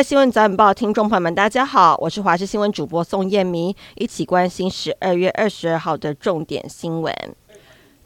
[0.00, 7.14] 位新闻早晚报听众朋友们，大家好，我是华视新闻主播宋燕明，一起关心十二月二十二号的重点新闻。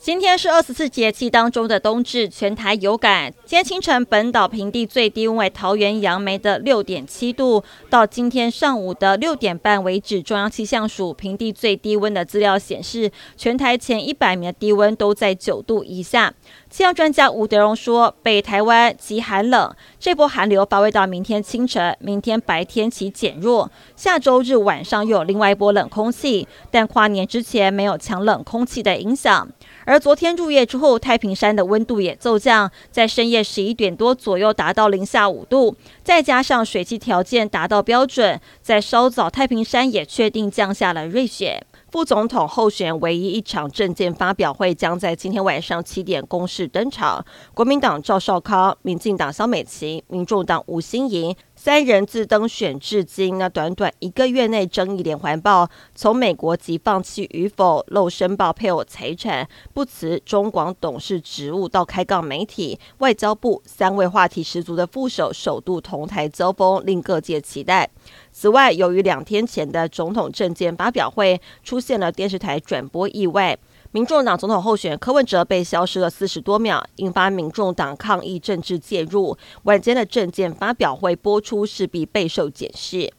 [0.04, 3.32] 今天是二十四节气当中的冬至，全台有感。
[3.46, 16.34] 今天清晨本岛平地最低温为桃园杨梅的六点七度，到今天上午的六点半为止，中央气象署平地最低温的资料显示，全台前一百名的低温都在九度以下。
[16.68, 29.48] 气象专家吴德荣说，北台湾极寒冷，这波寒流发挥到明天清晨，明天白天起减弱，下周日晚上又有另外一波冷空气，但跨年之前没有强冷空气的影响。
[29.84, 41.64] 而昨天入夜之后，太平山的温度也骤降，在深夜十一点多左右达到零下五度，再加上水汽条件达到标准，在稍早太平山也确定降下了瑞雪。
[41.90, 51.36] 副总统候选唯一一场政见发表会将在今天晚上七点公示登场，国民党赵少康、民进党萧美琴、民众党吴欣盈。
[51.64, 67.88] 三人自登选至今，那短短一个月内争议连环爆，从美国籍放弃与否、漏申报配偶财产、不辞中广董事职务到开杠媒体、外交部三位话题十足的副手首度同台交锋，令各界期待。
[68.30, 73.56] 此外，由于两天前的总统政见发表会出现了电视台转播意外。
[73.94, 79.38] 民众党总统候选柯文哲被消失了四十多秒，引发民众党抗议政治介入。
[79.62, 83.12] 晚间的政见发表会播出，势必备受检视。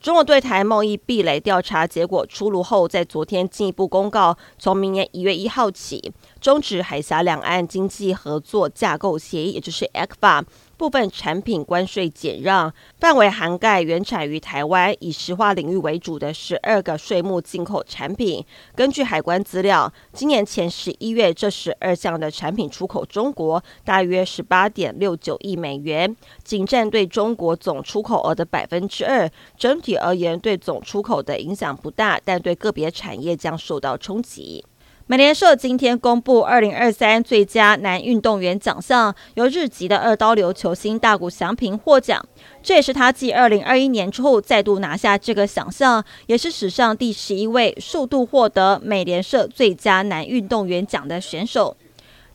[0.00, 10.42] 中国对台贸易壁垒调查结果出炉后，在昨天进一步公告，从明年一月一号起，终止海峡两岸经济合作架构协议，也就是 ECFA。
[10.76, 18.44] 部分产品关税减让范围涵盖原产于台湾、以石化领域为主的十二个税目进口产品。
[18.74, 29.28] 根据海关资料，今年前十一月，这十二项的产品出口中国大约十八点六九亿美元，仅占对中国总出口额的百分之二。
[29.56, 34.64] 整体而言，对总出口的影响不大，但对个别产业将受到冲击。
[35.08, 42.20] 美联社今天公布二零二三最佳男运动员奖项，由日籍的二刀流球星大谷翔平获奖。
[42.60, 51.76] 这也是他继二零二一年之后再度拿下这个奖项，也是史上第十一位数度获得美联社最佳男运动员奖的选手。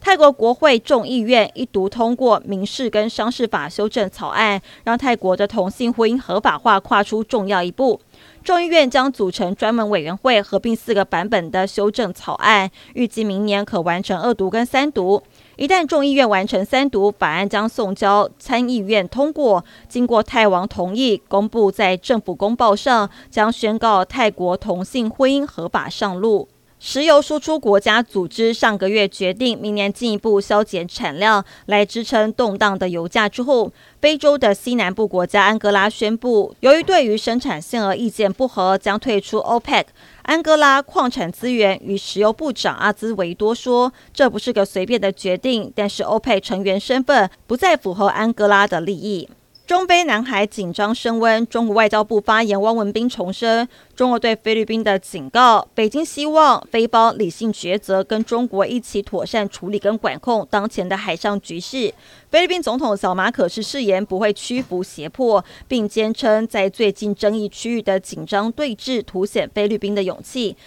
[0.02, 8.02] 泰国国会众议院一读通过民事跟商事法修正草案，让泰国的同性婚姻合法化跨出重要一步。
[8.44, 15.22] 众议院将组成专门委员会，合并四个版本的修正草案，预计明年可完成二读跟三读。
[15.56, 26.50] 一旦众议院完成三读，法案将送交参议院通过，经过泰王同意，公布在政府公报上，将宣告泰国同性婚姻合法上路。
[26.84, 33.72] 石油输出国家组织上个月决定，明年进一步削减产量来支撑动荡的油价之后，
[34.02, 39.86] 非洲的西南部国家安哥拉宣布，由于对于生产限额意见不合，将退出 OPEC。
[40.24, 49.30] 安哥拉矿产资源与石油部长阿兹维多说：“这不是个随便的决定，但是 OPEC 成员身份不再符合安哥拉的利益。”
[49.72, 53.66] 中菲南海紧张升温，中国外交部发言汪文斌重申
[53.96, 61.94] 中国对菲律宾的警告，北京希望菲方理性抉择，跟中国一起妥善处理跟管控当前的海上局势。
[62.30, 70.58] 菲律宾总统小马可是誓言不会屈服胁迫，并坚称在最近争议区域的紧张对峙凸显菲律宾的勇气。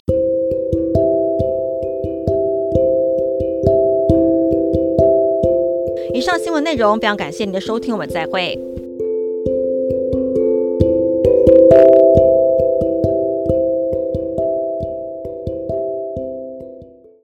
[6.14, 8.58] 以上新闻内容非常感谢您的收听，我们再会。
[11.74, 12.23] thank you